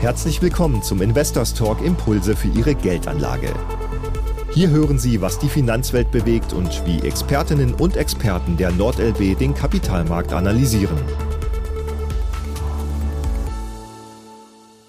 Herzlich 0.00 0.40
willkommen 0.40 0.80
zum 0.80 1.02
Investors 1.02 1.54
Talk 1.54 1.84
Impulse 1.84 2.36
für 2.36 2.46
Ihre 2.46 2.76
Geldanlage. 2.76 3.52
Hier 4.54 4.70
hören 4.70 4.96
Sie, 4.96 5.20
was 5.20 5.40
die 5.40 5.48
Finanzwelt 5.48 6.12
bewegt 6.12 6.52
und 6.52 6.86
wie 6.86 7.04
Expertinnen 7.04 7.74
und 7.74 7.96
Experten 7.96 8.56
der 8.56 8.70
NordLB 8.70 9.36
den 9.36 9.54
Kapitalmarkt 9.54 10.32
analysieren. 10.32 10.96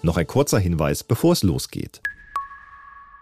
Noch 0.04 0.18
ein 0.18 0.28
kurzer 0.28 0.60
Hinweis, 0.60 1.04
bevor 1.04 1.34
es 1.34 1.42
losgeht. 1.42 2.04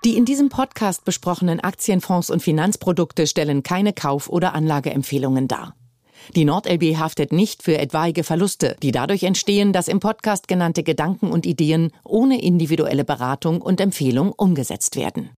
Die 0.04 0.17
in 0.17 0.25
diesem 0.25 0.49
Podcast 0.49 1.05
besprochenen 1.05 1.61
Aktienfonds 1.61 2.29
und 2.29 2.43
Finanzprodukte 2.43 3.27
stellen 3.27 3.63
keine 3.63 3.93
Kauf- 3.93 4.27
oder 4.27 4.54
Anlageempfehlungen 4.54 5.47
dar. 5.47 5.73
Die 6.36 6.46
NordLB 6.46 6.98
haftet 6.98 7.32
nicht 7.32 7.64
für 7.64 7.78
etwaige 7.78 8.23
Verluste, 8.23 8.76
die 8.82 8.91
dadurch 8.91 9.23
entstehen, 9.23 9.73
dass 9.73 9.88
im 9.88 10.00
Podcast 10.00 10.48
genannte 10.48 10.84
Gedanken 10.84 11.32
und 11.32 11.46
Ideen 11.46 11.91
ohne 12.04 12.41
individuelle 12.41 13.05
Beratung 13.05 13.62
und 13.62 13.80
Empfehlung 13.80 14.32
umgesetzt 14.32 14.95
werden. 14.95 15.30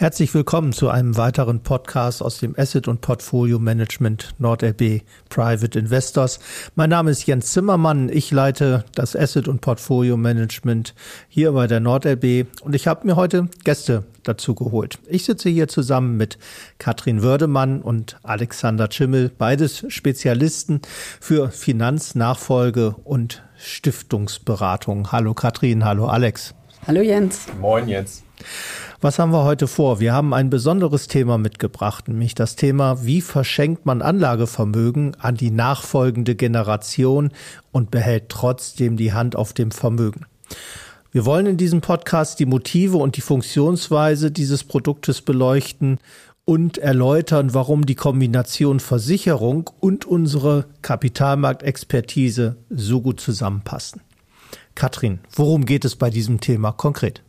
Herzlich 0.00 0.32
willkommen 0.32 0.72
zu 0.72 0.90
einem 0.90 1.16
weiteren 1.16 1.64
Podcast 1.64 2.22
aus 2.22 2.38
dem 2.38 2.54
Asset 2.56 2.86
und 2.86 3.00
Portfolio 3.00 3.58
Management 3.58 4.32
NordLB 4.38 5.02
Private 5.28 5.76
Investors. 5.76 6.38
Mein 6.76 6.90
Name 6.90 7.10
ist 7.10 7.26
Jens 7.26 7.50
Zimmermann. 7.50 8.08
Ich 8.08 8.30
leite 8.30 8.84
das 8.94 9.16
Asset 9.16 9.48
und 9.48 9.60
Portfolio 9.60 10.16
Management 10.16 10.94
hier 11.28 11.50
bei 11.50 11.66
der 11.66 11.80
NordLB 11.80 12.46
und 12.62 12.76
ich 12.76 12.86
habe 12.86 13.08
mir 13.08 13.16
heute 13.16 13.48
Gäste 13.64 14.04
dazu 14.22 14.54
geholt. 14.54 15.00
Ich 15.08 15.24
sitze 15.24 15.48
hier 15.48 15.66
zusammen 15.66 16.16
mit 16.16 16.38
Katrin 16.78 17.24
Wördemann 17.24 17.82
und 17.82 18.20
Alexander 18.22 18.88
Schimmel, 18.92 19.32
beides 19.36 19.84
Spezialisten 19.88 20.80
für 21.18 21.50
Finanznachfolge 21.50 22.94
und 23.02 23.42
Stiftungsberatung. 23.56 25.10
Hallo 25.10 25.34
Katrin, 25.34 25.84
hallo 25.84 26.06
Alex. 26.06 26.54
Hallo 26.86 27.00
Jens. 27.00 27.46
Moin 27.60 27.88
Jens. 27.88 28.22
Was 29.00 29.18
haben 29.18 29.32
wir 29.32 29.44
heute 29.44 29.68
vor? 29.68 30.00
Wir 30.00 30.12
haben 30.12 30.34
ein 30.34 30.50
besonderes 30.50 31.06
Thema 31.06 31.38
mitgebracht, 31.38 32.08
nämlich 32.08 32.34
das 32.34 32.56
Thema, 32.56 33.04
wie 33.04 33.20
verschenkt 33.20 33.86
man 33.86 34.02
Anlagevermögen 34.02 35.16
an 35.20 35.36
die 35.36 35.52
nachfolgende 35.52 36.34
Generation 36.34 37.30
und 37.70 37.90
behält 37.92 38.28
trotzdem 38.28 38.96
die 38.96 39.12
Hand 39.12 39.36
auf 39.36 39.52
dem 39.52 39.70
Vermögen. 39.70 40.26
Wir 41.12 41.24
wollen 41.24 41.46
in 41.46 41.56
diesem 41.56 41.80
Podcast 41.80 42.38
die 42.40 42.46
Motive 42.46 42.96
und 42.96 43.16
die 43.16 43.20
Funktionsweise 43.22 44.30
dieses 44.30 44.64
Produktes 44.64 45.22
beleuchten 45.22 45.98
und 46.44 46.78
erläutern, 46.78 47.54
warum 47.54 47.86
die 47.86 47.94
Kombination 47.94 48.80
Versicherung 48.80 49.70
und 49.80 50.06
unsere 50.06 50.66
Kapitalmarktexpertise 50.82 52.56
so 52.68 53.00
gut 53.00 53.20
zusammenpassen. 53.20 54.00
Katrin, 54.74 55.20
worum 55.34 55.66
geht 55.66 55.84
es 55.84 55.96
bei 55.96 56.10
diesem 56.10 56.40
Thema 56.40 56.72
konkret? 56.72 57.22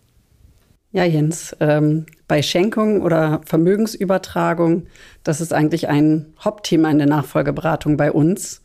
Ja, 0.92 1.04
Jens, 1.04 1.56
ähm, 1.60 2.08
bei 2.28 2.42
Schenkung 2.42 3.04
oder 3.04 3.42
Vermögensübertragung, 3.46 4.88
das 5.24 5.40
ist 5.40 5.54
eigentlich 5.54 5.88
ein 5.88 6.34
Hauptthema 6.44 6.90
in 6.90 6.98
der 6.98 7.06
Nachfolgeberatung 7.06 7.96
bei 7.96 8.12
uns. 8.12 8.64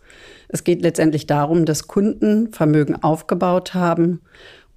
Es 0.48 0.64
geht 0.64 0.80
letztendlich 0.80 1.26
darum, 1.26 1.66
dass 1.66 1.86
Kunden 1.86 2.50
Vermögen 2.50 2.96
aufgebaut 3.02 3.74
haben 3.74 4.22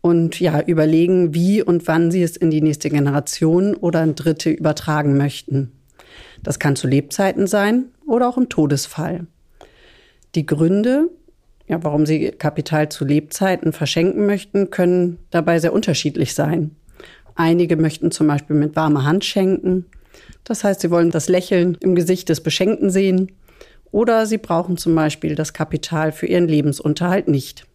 und 0.02 0.42
ja, 0.42 0.60
überlegen, 0.60 1.34
wie 1.34 1.64
und 1.64 1.88
wann 1.88 2.12
sie 2.12 2.22
es 2.22 2.36
in 2.36 2.52
die 2.52 2.62
nächste 2.62 2.90
Generation 2.90 3.76
oder 3.76 4.04
in 4.04 4.16
Dritte 4.16 4.50
übertragen 4.50 5.16
möchten. 5.16 5.72
Das 6.44 6.60
kann 6.60 6.76
zu 6.76 6.88
Lebzeiten 6.88 7.48
sein 7.48 7.86
oder 8.06 8.28
auch 8.28 8.38
im 8.38 8.50
Todesfall. 8.50 9.26
Die 10.36 10.46
Gründe, 10.46 11.10
ja, 11.66 11.82
warum 11.82 12.06
sie 12.06 12.32
Kapital 12.32 12.90
zu 12.90 13.06
Lebzeiten 13.06 13.72
verschenken 13.72 14.26
möchten, 14.26 14.70
können 14.70 15.20
dabei 15.32 15.60
sehr 15.60 15.72
unterschiedlich 15.72 16.34
sein. 16.34 16.76
Einige 17.38 17.78
möchten 17.78 18.10
zum 18.10 18.26
Beispiel 18.26 18.56
mit 18.56 18.76
warmer 18.76 19.06
Hand 19.06 19.24
schenken. 19.24 19.86
Das 20.44 20.64
heißt, 20.64 20.82
sie 20.82 20.90
wollen 20.90 21.12
das 21.12 21.30
Lächeln 21.30 21.78
im 21.82 21.94
Gesicht 21.94 22.30
des 22.30 22.42
Beschenkten 22.42 22.90
sehen. 22.90 23.32
Oder 23.92 24.26
sie 24.26 24.40
brauchen 24.40 24.76
zum 24.76 24.96
Beispiel 24.96 25.36
das 25.36 25.54
Kapital 25.54 26.12
für 26.12 26.26
ihren 26.26 26.48
Lebensunterhalt 26.48 27.28
nicht. 27.28 27.68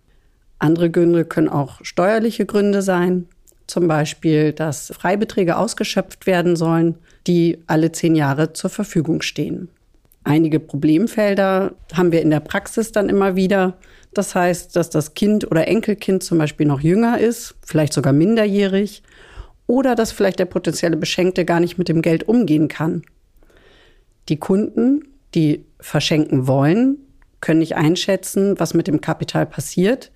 Andere 0.59 0.91
Gründe 0.91 1.25
können 1.25 1.48
auch 1.48 1.78
steuerliche 1.84 2.44
Gründe 2.44 2.82
sein. 2.82 3.28
Zum 3.69 3.87
Beispiel, 3.87 4.53
dass 4.53 4.92
Freibeträge 4.98 5.56
ausgeschöpft 5.56 6.26
werden 6.26 6.56
sollen, 6.56 6.97
die 7.28 7.58
alle 7.69 7.92
zehn 7.92 8.16
Jahre 8.16 8.53
zur 8.53 8.69
Verfügung 8.69 9.22
stehen. 9.22 9.69
Einige 10.25 10.58
Problemfelder 10.58 11.75
haben 11.94 12.10
wir 12.10 12.20
in 12.20 12.31
der 12.31 12.41
Praxis 12.41 12.91
dann 12.91 13.08
immer 13.08 13.37
wieder. 13.37 13.75
Das 14.12 14.34
heißt, 14.34 14.75
dass 14.75 14.91
das 14.91 15.14
Kind 15.14 15.48
oder 15.48 15.69
Enkelkind 15.69 16.25
zum 16.25 16.38
Beispiel 16.38 16.66
noch 16.66 16.81
jünger 16.81 17.20
ist, 17.20 17.54
vielleicht 17.64 17.92
sogar 17.92 18.12
minderjährig 18.12 19.04
oder 19.72 19.94
dass 19.94 20.12
vielleicht 20.12 20.38
der 20.38 20.44
potenzielle 20.44 20.99
Beschenkte 20.99 21.47
gar 21.47 21.59
nicht 21.59 21.78
mit 21.78 21.88
dem 21.88 22.03
Geld 22.03 22.28
umgehen 22.28 22.69
kann. 22.69 23.05
Die 24.28 24.38
Kunden, 24.38 25.09
die 25.34 25.65
verschenken 25.81 26.47
wollen, 26.47 26.99
können 27.41 27.60
nicht 27.60 27.75
einschätzen, 27.75 28.61
was 28.61 28.75
mit 28.75 28.87
dem 28.87 29.00
Kapital 29.00 29.47
passiert. 29.47 30.12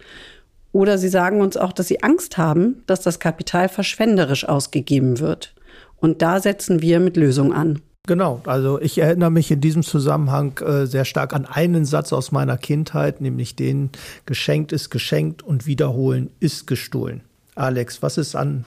Oder 0.72 0.98
sie 0.98 1.08
sagen 1.08 1.40
uns 1.40 1.56
auch, 1.56 1.72
dass 1.72 1.88
sie 1.88 2.02
Angst 2.02 2.36
haben, 2.36 2.82
dass 2.86 3.00
das 3.00 3.18
Kapital 3.18 3.70
verschwenderisch 3.70 4.46
ausgegeben 4.46 5.20
wird. 5.20 5.54
Und 5.96 6.20
da 6.20 6.38
setzen 6.38 6.82
wir 6.82 7.00
mit 7.00 7.16
Lösungen 7.16 7.54
an. 7.54 7.80
Genau, 8.06 8.42
also 8.44 8.78
ich 8.78 8.98
erinnere 8.98 9.30
mich 9.30 9.50
in 9.50 9.62
diesem 9.62 9.82
Zusammenhang 9.82 10.58
äh, 10.58 10.84
sehr 10.84 11.06
stark 11.06 11.32
an 11.32 11.46
einen 11.46 11.86
Satz 11.86 12.12
aus 12.12 12.30
meiner 12.30 12.58
Kindheit, 12.58 13.22
nämlich 13.22 13.56
den, 13.56 13.88
geschenkt 14.26 14.72
ist 14.72 14.90
geschenkt 14.90 15.42
und 15.42 15.64
wiederholen 15.64 16.28
ist 16.40 16.66
gestohlen. 16.66 17.22
Alex, 17.54 18.02
was 18.02 18.18
ist 18.18 18.36
an 18.36 18.66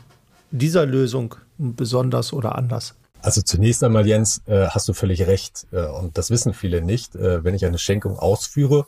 dieser 0.51 0.85
Lösung 0.85 1.35
besonders 1.57 2.33
oder 2.33 2.55
anders? 2.55 2.95
Also 3.21 3.41
zunächst 3.41 3.83
einmal, 3.83 4.07
Jens, 4.07 4.41
äh, 4.45 4.67
hast 4.67 4.87
du 4.87 4.93
völlig 4.93 5.27
recht. 5.27 5.67
Äh, 5.71 5.85
und 5.87 6.17
das 6.17 6.29
wissen 6.29 6.53
viele 6.53 6.81
nicht. 6.81 7.15
Äh, 7.15 7.43
wenn 7.43 7.53
ich 7.53 7.65
eine 7.65 7.77
Schenkung 7.77 8.17
ausführe, 8.17 8.85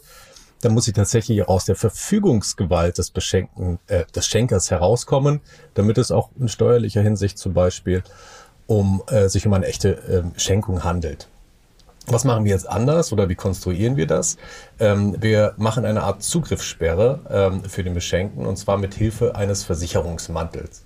dann 0.62 0.74
muss 0.74 0.88
ich 0.88 0.94
tatsächlich 0.94 1.48
aus 1.48 1.66
der 1.66 1.76
Verfügungsgewalt 1.76 2.98
des 2.98 3.12
Beschenken, 3.12 3.80
äh, 3.88 4.06
des 4.16 4.28
Schenkers 4.28 4.72
herauskommen, 4.72 5.42
damit 5.74 5.98
es 5.98 6.12
auch 6.12 6.30
in 6.40 6.48
steuerlicher 6.48 7.02
Hinsicht 7.02 7.38
zum 7.38 7.54
Beispiel 7.54 8.04
um 8.68 9.04
äh, 9.08 9.28
sich 9.28 9.46
um 9.46 9.54
eine 9.54 9.66
echte 9.66 9.98
äh, 10.36 10.40
Schenkung 10.40 10.84
handelt. 10.84 11.28
Was 12.08 12.24
machen 12.24 12.46
wir 12.46 12.52
jetzt 12.52 12.68
anders 12.68 13.12
oder 13.12 13.30
wie 13.30 13.36
konstruieren 13.36 13.96
wir 13.96 14.08
das? 14.08 14.38
Ähm, 14.80 15.16
wir 15.22 15.54
machen 15.58 15.86
eine 15.86 16.04
Art 16.04 16.24
Zugriffssperre 16.24 17.20
ähm, 17.30 17.64
für 17.66 17.84
den 17.84 17.94
Beschenkten 17.94 18.46
und 18.46 18.58
zwar 18.58 18.78
mit 18.78 18.94
Hilfe 18.94 19.36
eines 19.36 19.64
Versicherungsmantels. 19.64 20.84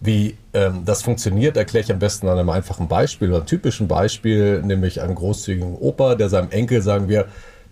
Wie 0.00 0.38
ähm, 0.54 0.84
das 0.86 1.02
funktioniert, 1.02 1.58
erkläre 1.58 1.84
ich 1.84 1.92
am 1.92 1.98
besten 1.98 2.26
an 2.26 2.38
einem 2.38 2.48
einfachen 2.48 2.88
Beispiel 2.88 3.34
einem 3.34 3.44
typischen 3.44 3.86
Beispiel, 3.86 4.62
nämlich 4.62 5.02
einem 5.02 5.14
großzügigen 5.14 5.76
Opa, 5.76 6.14
der 6.14 6.30
seinem 6.30 6.50
Enkel, 6.50 6.80
sagen 6.80 7.08
wir, 7.08 7.26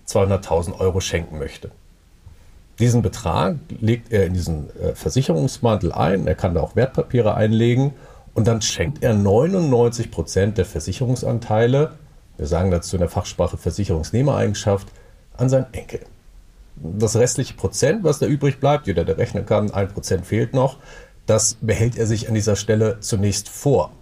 200.000 0.06 0.78
Euro 0.78 1.00
schenken 1.00 1.38
möchte. 1.38 1.70
Diesen 2.78 3.02
Betrag 3.02 3.56
legt 3.80 4.12
er 4.12 4.26
in 4.26 4.34
diesen 4.34 4.68
äh, 4.78 4.94
Versicherungsmantel 4.94 5.90
ein, 5.92 6.26
er 6.26 6.34
kann 6.34 6.54
da 6.54 6.60
auch 6.60 6.76
Wertpapiere 6.76 7.34
einlegen 7.34 7.94
und 8.34 8.46
dann 8.46 8.62
schenkt 8.62 9.02
er 9.02 9.14
99 9.14 10.10
Prozent 10.10 10.58
der 10.58 10.64
Versicherungsanteile, 10.64 11.92
wir 12.36 12.46
sagen 12.46 12.70
dazu 12.70 12.96
in 12.96 13.00
der 13.00 13.08
Fachsprache 13.08 13.56
Versicherungsnehmereigenschaft, 13.56 14.86
an 15.36 15.48
seinen 15.48 15.72
Enkel. 15.72 16.00
Das 16.76 17.16
restliche 17.16 17.54
Prozent, 17.54 18.04
was 18.04 18.20
da 18.20 18.26
übrig 18.26 18.60
bleibt, 18.60 18.86
jeder, 18.86 19.04
der 19.04 19.18
rechnen 19.18 19.44
kann, 19.44 19.72
ein 19.72 19.88
Prozent 19.88 20.26
fehlt 20.26 20.54
noch, 20.54 20.76
das 21.28 21.58
behält 21.60 21.96
er 21.98 22.06
sich 22.06 22.28
an 22.28 22.34
dieser 22.34 22.56
Stelle 22.56 22.98
zunächst 23.00 23.48
vor. 23.48 23.92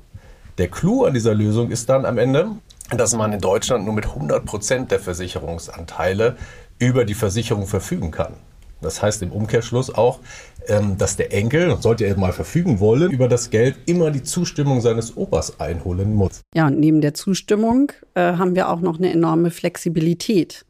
Der 0.59 0.69
Clou 0.69 1.05
an 1.05 1.13
dieser 1.13 1.35
Lösung 1.35 1.71
ist 1.71 1.89
dann 1.89 2.07
am 2.07 2.19
Ende, 2.19 2.51
dass 2.97 3.15
man 3.15 3.33
in 3.33 3.41
Deutschland 3.41 3.85
nur 3.85 3.95
mit 3.95 4.07
100 4.07 4.45
Prozent 4.45 4.91
der 4.91 5.01
Versicherungsanteile 5.01 6.37
über 6.79 7.05
die 7.05 7.15
Versicherung 7.15 7.67
verfügen 7.67 8.13
kann. 8.13 8.35
Das 8.81 9.03
heißt 9.03 9.23
im 9.23 9.33
Umkehrschluss 9.33 9.93
auch, 9.93 10.21
ähm, 10.69 10.99
dass 10.99 11.17
der 11.17 11.33
Enkel, 11.33 11.77
sollte 11.81 12.05
er 12.05 12.17
mal 12.17 12.33
verfügen 12.33 12.79
wollen, 12.79 13.11
über 13.11 13.27
das 13.27 13.51
Geld 13.51 13.77
immer 13.87 14.11
die 14.11 14.23
Zustimmung 14.23 14.81
seines 14.81 15.17
Opas 15.17 15.59
einholen 15.59 16.15
muss. 16.15 16.43
Ja, 16.55 16.67
und 16.67 16.79
neben 16.79 17.01
der 17.01 17.15
Zustimmung 17.15 17.93
äh, 18.15 18.21
haben 18.21 18.55
wir 18.55 18.69
auch 18.69 18.81
noch 18.81 18.99
eine 18.99 19.11
enorme 19.11 19.51
Flexibilität. 19.51 20.66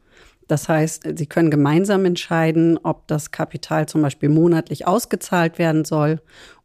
Das 0.47 0.69
heißt, 0.69 1.17
Sie 1.17 1.25
können 1.25 1.51
gemeinsam 1.51 2.05
entscheiden, 2.05 2.79
ob 2.81 3.07
das 3.07 3.31
Kapital 3.31 3.87
zum 3.87 4.01
Beispiel 4.01 4.29
monatlich 4.29 4.87
ausgezahlt 4.87 5.59
werden 5.59 5.83
soll 5.83 6.21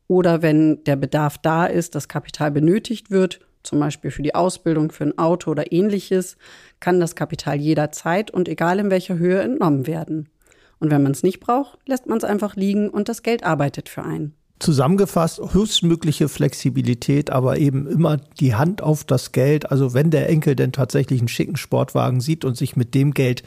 oder 0.08 0.42
wenn 0.42 0.84
der 0.84 0.96
Bedarf 0.96 1.38
da 1.38 1.66
ist, 1.66 1.94
das 1.94 2.08
Kapital 2.08 2.50
benötigt 2.50 3.10
wird, 3.10 3.40
zum 3.62 3.80
Beispiel 3.80 4.10
für 4.10 4.22
die 4.22 4.34
Ausbildung, 4.34 4.90
für 4.92 5.04
ein 5.04 5.18
Auto 5.18 5.50
oder 5.50 5.72
ähnliches, 5.72 6.36
kann 6.80 7.00
das 7.00 7.14
Kapital 7.16 7.56
jederzeit 7.56 8.30
und 8.30 8.48
egal 8.48 8.78
in 8.78 8.90
welcher 8.90 9.16
Höhe 9.18 9.40
entnommen 9.40 9.86
werden. 9.86 10.28
Und 10.80 10.90
wenn 10.90 11.02
man 11.02 11.12
es 11.12 11.22
nicht 11.22 11.40
braucht, 11.40 11.78
lässt 11.86 12.06
man 12.08 12.18
es 12.18 12.24
einfach 12.24 12.56
liegen 12.56 12.90
und 12.90 13.08
das 13.08 13.22
Geld 13.22 13.44
arbeitet 13.44 13.88
für 13.88 14.02
einen. 14.02 14.34
Zusammengefasst, 14.62 15.40
höchstmögliche 15.52 16.28
Flexibilität, 16.28 17.30
aber 17.30 17.58
eben 17.58 17.88
immer 17.88 18.18
die 18.38 18.54
Hand 18.54 18.80
auf 18.80 19.02
das 19.02 19.32
Geld. 19.32 19.72
Also 19.72 19.92
wenn 19.92 20.12
der 20.12 20.28
Enkel 20.28 20.54
denn 20.54 20.70
tatsächlich 20.70 21.18
einen 21.20 21.26
schicken 21.26 21.56
Sportwagen 21.56 22.20
sieht 22.20 22.44
und 22.44 22.56
sich 22.56 22.76
mit 22.76 22.94
dem 22.94 23.12
Geld 23.12 23.42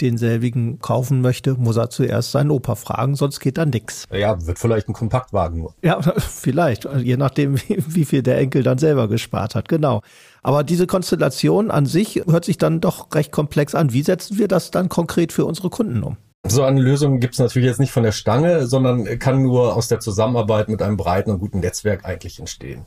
denselbigen 0.00 0.80
kaufen 0.80 1.20
möchte, 1.20 1.54
muss 1.54 1.76
er 1.76 1.88
zuerst 1.90 2.32
seinen 2.32 2.50
Opa 2.50 2.74
fragen, 2.74 3.14
sonst 3.14 3.38
geht 3.38 3.58
da 3.58 3.64
nix. 3.64 4.06
Ja, 4.12 4.44
wird 4.44 4.58
vielleicht 4.58 4.88
ein 4.88 4.92
Kompaktwagen 4.92 5.60
nur. 5.60 5.72
Ja, 5.82 6.02
vielleicht, 6.18 6.84
je 6.98 7.16
nachdem, 7.16 7.56
wie, 7.58 7.84
wie 7.86 8.04
viel 8.04 8.24
der 8.24 8.38
Enkel 8.38 8.64
dann 8.64 8.78
selber 8.78 9.06
gespart 9.06 9.54
hat, 9.54 9.68
genau. 9.68 10.02
Aber 10.42 10.64
diese 10.64 10.88
Konstellation 10.88 11.70
an 11.70 11.86
sich 11.86 12.24
hört 12.26 12.44
sich 12.44 12.58
dann 12.58 12.80
doch 12.80 13.14
recht 13.14 13.30
komplex 13.30 13.76
an. 13.76 13.92
Wie 13.92 14.02
setzen 14.02 14.36
wir 14.36 14.48
das 14.48 14.72
dann 14.72 14.88
konkret 14.88 15.32
für 15.32 15.44
unsere 15.44 15.70
Kunden 15.70 16.02
um? 16.02 16.16
So 16.48 16.62
eine 16.62 16.80
Lösung 16.80 17.18
gibt 17.18 17.34
es 17.34 17.40
natürlich 17.40 17.66
jetzt 17.66 17.80
nicht 17.80 17.90
von 17.90 18.04
der 18.04 18.12
Stange, 18.12 18.66
sondern 18.66 19.18
kann 19.18 19.42
nur 19.42 19.74
aus 19.74 19.88
der 19.88 19.98
Zusammenarbeit 19.98 20.68
mit 20.68 20.80
einem 20.80 20.96
breiten 20.96 21.30
und 21.30 21.40
guten 21.40 21.60
Netzwerk 21.60 22.04
eigentlich 22.04 22.38
entstehen. 22.38 22.86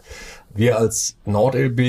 Wir 0.53 0.77
als 0.77 1.17
NordLB 1.25 1.79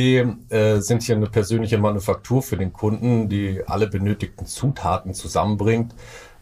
äh, 0.50 0.80
sind 0.80 1.02
hier 1.02 1.14
eine 1.14 1.28
persönliche 1.28 1.78
Manufaktur 1.78 2.42
für 2.42 2.56
den 2.56 2.72
Kunden, 2.72 3.28
die 3.28 3.62
alle 3.66 3.86
benötigten 3.86 4.46
Zutaten 4.46 5.14
zusammenbringt 5.14 5.94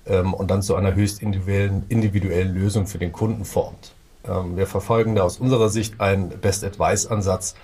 ähm, 0.06 0.32
und 0.32 0.50
dann 0.50 0.62
zu 0.62 0.75
einer 0.76 0.94
höchst 0.94 1.21
individuellen, 1.23 1.85
individuellen 1.88 2.55
Lösung 2.55 2.87
für 2.87 2.99
den 2.99 3.12
Kunden 3.12 3.44
formt. 3.44 3.93
Ähm, 4.26 4.56
wir 4.56 4.67
verfolgen 4.67 5.14
da 5.14 5.25
aus 5.25 5.38
unserer 5.38 5.69
Sicht 5.69 6.00
einen 6.00 6.31
Best-Advice-Ansatz 6.31 7.55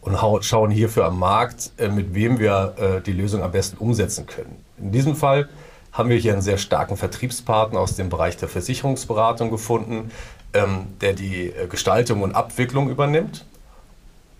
und 0.00 0.16
schauen 0.42 0.70
hierfür 0.70 1.04
am 1.04 1.18
Markt, 1.18 1.72
äh, 1.76 1.88
mit 1.88 2.14
wem 2.14 2.38
wir 2.38 2.74
äh, 2.78 3.00
die 3.02 3.12
Lösung 3.12 3.42
am 3.42 3.52
besten 3.52 3.76
umsetzen 3.76 4.26
können. 4.26 4.64
In 4.78 4.90
diesem 4.90 5.14
Fall 5.14 5.48
haben 5.92 6.08
wir 6.08 6.16
hier 6.16 6.32
einen 6.32 6.42
sehr 6.42 6.58
starken 6.58 6.96
Vertriebspartner 6.96 7.80
aus 7.80 7.96
dem 7.96 8.08
Bereich 8.08 8.36
der 8.36 8.48
Versicherungsberatung 8.48 9.50
gefunden, 9.50 10.10
ähm, 10.52 10.86
der 11.00 11.12
die 11.12 11.46
äh, 11.46 11.66
Gestaltung 11.68 12.22
und 12.22 12.34
Abwicklung 12.34 12.90
übernimmt. 12.90 13.44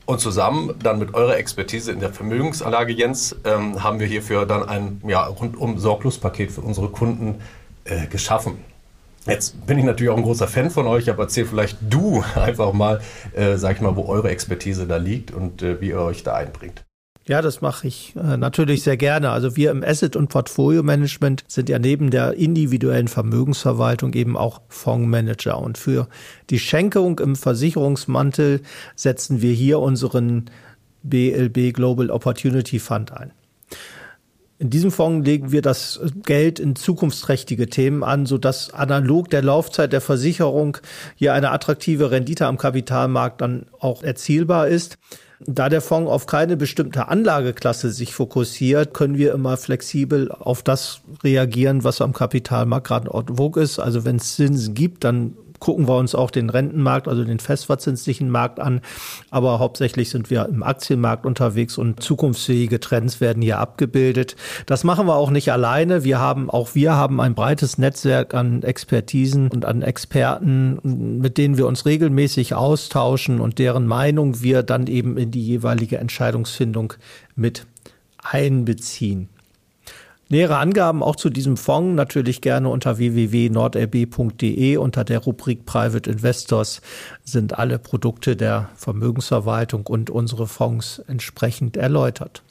Und 0.06 0.20
zusammen 0.20 0.74
dann 0.82 0.98
mit 0.98 1.14
eurer 1.14 1.36
Expertise 1.36 1.92
in 1.92 2.00
der 2.00 2.12
Vermögensanlage, 2.12 2.92
Jens, 2.92 3.36
ähm, 3.44 3.82
haben 3.82 4.00
wir 4.00 4.06
hierfür 4.06 4.44
dann 4.44 4.68
ein 4.68 5.00
ja, 5.06 5.24
rundum 5.24 5.78
Sorglospaket 5.78 6.50
für 6.50 6.62
unsere 6.62 6.88
Kunden 6.88 7.40
äh, 7.84 8.06
geschaffen. 8.06 8.58
Jetzt 9.26 9.66
bin 9.66 9.78
ich 9.78 9.84
natürlich 9.84 10.10
auch 10.10 10.16
ein 10.16 10.22
großer 10.22 10.48
Fan 10.48 10.70
von 10.70 10.86
euch, 10.86 11.10
aber 11.10 11.24
erzähl 11.24 11.44
vielleicht 11.44 11.78
du 11.80 12.24
einfach 12.34 12.72
mal, 12.72 13.00
äh, 13.34 13.56
sag 13.56 13.76
ich 13.76 13.82
mal, 13.82 13.94
wo 13.94 14.06
eure 14.06 14.30
Expertise 14.30 14.86
da 14.86 14.96
liegt 14.96 15.30
und 15.30 15.62
äh, 15.62 15.80
wie 15.80 15.88
ihr 15.88 16.00
euch 16.00 16.22
da 16.22 16.34
einbringt. 16.34 16.82
Ja, 17.26 17.42
das 17.42 17.60
mache 17.60 17.86
ich 17.86 18.14
äh, 18.16 18.36
natürlich 18.36 18.82
sehr 18.82 18.96
gerne. 18.96 19.30
Also 19.30 19.54
wir 19.56 19.70
im 19.70 19.84
Asset- 19.84 20.16
und 20.16 20.28
Portfolio-Management 20.28 21.44
sind 21.48 21.68
ja 21.68 21.78
neben 21.78 22.10
der 22.10 22.34
individuellen 22.34 23.08
Vermögensverwaltung 23.08 24.14
eben 24.14 24.36
auch 24.36 24.62
Fondsmanager. 24.68 25.58
Und 25.58 25.78
für 25.78 26.08
die 26.48 26.58
Schenkung 26.58 27.18
im 27.18 27.36
Versicherungsmantel 27.36 28.62
setzen 28.96 29.42
wir 29.42 29.52
hier 29.52 29.80
unseren 29.80 30.46
BLB 31.02 31.74
Global 31.74 32.10
Opportunity 32.10 32.78
Fund 32.78 33.12
ein. 33.12 33.32
In 34.60 34.68
diesem 34.68 34.90
Fonds 34.90 35.26
legen 35.26 35.52
wir 35.52 35.62
das 35.62 36.00
Geld 36.26 36.60
in 36.60 36.76
zukunftsträchtige 36.76 37.70
Themen 37.70 38.04
an, 38.04 38.26
sodass 38.26 38.74
analog 38.74 39.30
der 39.30 39.40
Laufzeit 39.40 39.90
der 39.90 40.02
Versicherung 40.02 40.76
hier 41.14 41.32
eine 41.32 41.50
attraktive 41.50 42.10
Rendite 42.10 42.46
am 42.46 42.58
Kapitalmarkt 42.58 43.40
dann 43.40 43.64
auch 43.78 44.02
erzielbar 44.02 44.68
ist. 44.68 44.98
Da 45.40 45.70
der 45.70 45.80
Fonds 45.80 46.10
auf 46.10 46.26
keine 46.26 46.58
bestimmte 46.58 47.08
Anlageklasse 47.08 47.90
sich 47.90 48.12
fokussiert, 48.12 48.92
können 48.92 49.16
wir 49.16 49.32
immer 49.32 49.56
flexibel 49.56 50.30
auf 50.30 50.62
das 50.62 51.00
reagieren, 51.24 51.82
was 51.82 52.02
am 52.02 52.12
Kapitalmarkt 52.12 52.86
gerade 52.86 53.10
en 53.10 53.36
vogue 53.36 53.62
ist. 53.62 53.78
Also 53.78 54.04
wenn 54.04 54.16
es 54.16 54.36
Zinsen 54.36 54.74
gibt, 54.74 55.04
dann 55.04 55.38
gucken 55.60 55.86
wir 55.86 55.96
uns 55.96 56.14
auch 56.14 56.30
den 56.30 56.50
Rentenmarkt, 56.50 57.06
also 57.06 57.22
den 57.24 57.38
festverzinslichen 57.38 58.30
Markt 58.30 58.58
an. 58.58 58.80
Aber 59.30 59.58
hauptsächlich 59.58 60.10
sind 60.10 60.30
wir 60.30 60.46
im 60.46 60.62
Aktienmarkt 60.62 61.26
unterwegs 61.26 61.78
und 61.78 62.02
zukunftsfähige 62.02 62.80
Trends 62.80 63.20
werden 63.20 63.42
hier 63.42 63.58
abgebildet. 63.58 64.36
Das 64.66 64.82
machen 64.82 65.06
wir 65.06 65.14
auch 65.14 65.30
nicht 65.30 65.52
alleine. 65.52 66.02
Wir 66.02 66.18
haben, 66.18 66.50
auch 66.50 66.74
wir 66.74 66.94
haben 66.96 67.20
ein 67.20 67.34
breites 67.34 67.78
Netzwerk 67.78 68.34
an 68.34 68.62
Expertisen 68.62 69.48
und 69.48 69.64
an 69.64 69.82
Experten, 69.82 71.18
mit 71.20 71.38
denen 71.38 71.58
wir 71.58 71.66
uns 71.66 71.86
regelmäßig 71.86 72.54
austauschen 72.54 73.40
und 73.40 73.58
deren 73.58 73.86
Meinung 73.86 74.42
wir 74.42 74.62
dann 74.62 74.86
eben 74.86 75.16
in 75.16 75.30
die 75.30 75.44
jeweilige 75.44 75.98
Entscheidungsfindung 75.98 76.94
mit 77.36 77.66
einbeziehen. 78.22 79.28
Nähere 80.32 80.58
Angaben 80.58 81.02
auch 81.02 81.16
zu 81.16 81.28
diesem 81.28 81.56
Fonds 81.56 81.96
natürlich 81.96 82.40
gerne 82.40 82.68
unter 82.68 82.98
www.nordlb.de. 82.98 84.76
Unter 84.76 85.02
der 85.02 85.18
Rubrik 85.18 85.66
Private 85.66 86.08
Investors 86.08 86.82
sind 87.24 87.58
alle 87.58 87.80
Produkte 87.80 88.36
der 88.36 88.68
Vermögensverwaltung 88.76 89.88
und 89.88 90.08
unsere 90.08 90.46
Fonds 90.46 91.00
entsprechend 91.08 91.76
erläutert. 91.76 92.44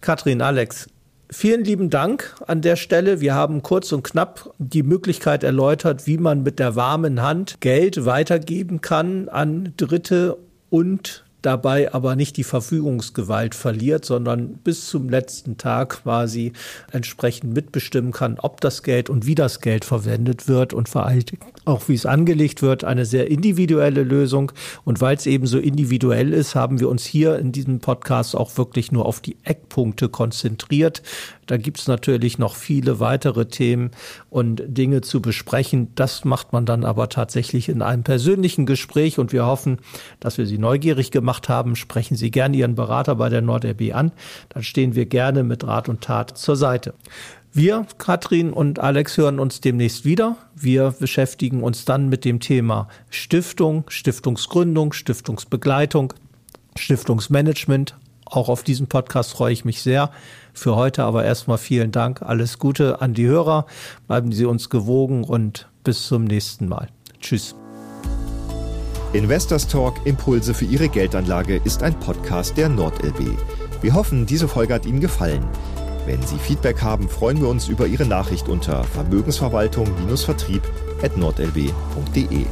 Katrin, 0.00 0.40
Alex, 0.40 0.88
Vielen 1.34 1.64
lieben 1.64 1.88
Dank 1.88 2.34
an 2.46 2.60
der 2.60 2.76
Stelle. 2.76 3.22
Wir 3.22 3.34
haben 3.34 3.62
kurz 3.62 3.90
und 3.92 4.04
knapp 4.04 4.52
die 4.58 4.82
Möglichkeit 4.82 5.44
erläutert, 5.44 6.06
wie 6.06 6.18
man 6.18 6.42
mit 6.42 6.58
der 6.58 6.76
warmen 6.76 7.22
Hand 7.22 7.62
Geld 7.62 8.04
weitergeben 8.04 8.82
kann 8.82 9.30
an 9.30 9.72
Dritte 9.78 10.36
und 10.68 11.24
dabei 11.42 11.92
aber 11.92 12.16
nicht 12.16 12.36
die 12.36 12.44
Verfügungsgewalt 12.44 13.54
verliert, 13.54 14.04
sondern 14.04 14.54
bis 14.54 14.88
zum 14.88 15.08
letzten 15.08 15.58
Tag 15.58 16.02
quasi 16.02 16.52
entsprechend 16.90 17.52
mitbestimmen 17.52 18.12
kann, 18.12 18.38
ob 18.38 18.60
das 18.60 18.82
Geld 18.82 19.10
und 19.10 19.26
wie 19.26 19.34
das 19.34 19.60
Geld 19.60 19.84
verwendet 19.84 20.48
wird 20.48 20.72
und 20.72 20.88
vor 20.88 21.06
allem 21.06 21.24
auch 21.64 21.88
wie 21.88 21.94
es 21.94 22.06
angelegt 22.06 22.62
wird, 22.62 22.84
eine 22.84 23.04
sehr 23.04 23.30
individuelle 23.30 24.02
Lösung. 24.02 24.52
Und 24.84 25.00
weil 25.00 25.16
es 25.16 25.26
eben 25.26 25.46
so 25.46 25.58
individuell 25.58 26.32
ist, 26.32 26.54
haben 26.54 26.80
wir 26.80 26.88
uns 26.88 27.04
hier 27.04 27.38
in 27.38 27.52
diesem 27.52 27.80
Podcast 27.80 28.36
auch 28.36 28.56
wirklich 28.56 28.92
nur 28.92 29.06
auf 29.06 29.20
die 29.20 29.36
Eckpunkte 29.44 30.08
konzentriert. 30.08 31.02
Da 31.46 31.56
gibt 31.56 31.80
es 31.80 31.88
natürlich 31.88 32.38
noch 32.38 32.54
viele 32.54 33.00
weitere 33.00 33.46
Themen 33.46 33.90
und 34.30 34.62
Dinge 34.66 35.00
zu 35.02 35.20
besprechen. 35.20 35.88
Das 35.94 36.24
macht 36.24 36.52
man 36.52 36.66
dann 36.66 36.84
aber 36.84 37.08
tatsächlich 37.08 37.68
in 37.68 37.82
einem 37.82 38.04
persönlichen 38.04 38.66
Gespräch 38.66 39.18
und 39.18 39.32
wir 39.32 39.46
hoffen, 39.46 39.78
dass 40.20 40.38
wir 40.38 40.46
Sie 40.46 40.58
neugierig 40.58 41.10
gemacht 41.10 41.31
haben. 41.48 41.76
Sprechen 41.76 42.16
Sie 42.16 42.30
gerne 42.30 42.56
Ihren 42.56 42.74
Berater 42.74 43.14
bei 43.16 43.28
der 43.28 43.42
NordRB 43.42 43.94
an. 43.94 44.12
Dann 44.48 44.62
stehen 44.62 44.94
wir 44.94 45.06
gerne 45.06 45.42
mit 45.42 45.66
Rat 45.66 45.88
und 45.88 46.02
Tat 46.02 46.36
zur 46.36 46.56
Seite. 46.56 46.94
Wir, 47.54 47.86
Katrin 47.98 48.50
und 48.50 48.78
Alex, 48.78 49.18
hören 49.18 49.38
uns 49.38 49.60
demnächst 49.60 50.06
wieder. 50.06 50.36
Wir 50.56 50.94
beschäftigen 50.98 51.62
uns 51.62 51.84
dann 51.84 52.08
mit 52.08 52.24
dem 52.24 52.40
Thema 52.40 52.88
Stiftung, 53.10 53.84
Stiftungsgründung, 53.88 54.94
Stiftungsbegleitung, 54.94 56.14
Stiftungsmanagement. 56.76 57.94
Auch 58.24 58.48
auf 58.48 58.62
diesen 58.62 58.86
Podcast 58.86 59.32
freue 59.32 59.52
ich 59.52 59.66
mich 59.66 59.82
sehr. 59.82 60.10
Für 60.54 60.76
heute 60.76 61.04
aber 61.04 61.24
erstmal 61.24 61.58
vielen 61.58 61.92
Dank. 61.92 62.22
Alles 62.22 62.58
Gute 62.58 63.02
an 63.02 63.12
die 63.12 63.26
Hörer. 63.26 63.66
Bleiben 64.06 64.32
Sie 64.32 64.46
uns 64.46 64.70
gewogen 64.70 65.24
und 65.24 65.68
bis 65.84 66.06
zum 66.06 66.24
nächsten 66.24 66.68
Mal. 66.68 66.88
Tschüss. 67.20 67.54
Investors 69.14 69.68
Talk 69.68 70.06
Impulse 70.06 70.54
für 70.54 70.64
Ihre 70.64 70.88
Geldanlage 70.88 71.60
ist 71.64 71.82
ein 71.82 71.98
Podcast 72.00 72.56
der 72.56 72.70
NordLB. 72.70 73.36
Wir 73.82 73.92
hoffen, 73.94 74.24
diese 74.24 74.48
Folge 74.48 74.72
hat 74.72 74.86
Ihnen 74.86 75.00
gefallen. 75.00 75.44
Wenn 76.06 76.22
Sie 76.22 76.38
Feedback 76.38 76.80
haben, 76.80 77.10
freuen 77.10 77.38
wir 77.38 77.48
uns 77.48 77.68
über 77.68 77.86
Ihre 77.86 78.06
Nachricht 78.06 78.48
unter 78.48 78.84
Vermögensverwaltung-vertrieb 78.84 80.62
at 81.02 81.18
nordlb.de. 81.18 82.46